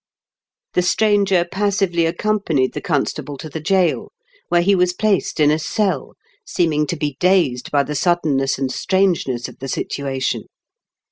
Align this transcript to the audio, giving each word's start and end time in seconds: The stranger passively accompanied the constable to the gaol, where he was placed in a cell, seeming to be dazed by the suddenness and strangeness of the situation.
The 0.73 0.81
stranger 0.81 1.45
passively 1.45 2.07
accompanied 2.07 2.73
the 2.73 2.81
constable 2.81 3.37
to 3.37 3.47
the 3.49 3.59
gaol, 3.61 4.11
where 4.49 4.63
he 4.63 4.73
was 4.73 4.93
placed 4.93 5.39
in 5.39 5.51
a 5.51 5.59
cell, 5.59 6.15
seeming 6.43 6.87
to 6.87 6.95
be 6.95 7.17
dazed 7.19 7.69
by 7.69 7.83
the 7.83 7.93
suddenness 7.93 8.57
and 8.57 8.71
strangeness 8.71 9.47
of 9.47 9.59
the 9.59 9.67
situation. 9.67 10.45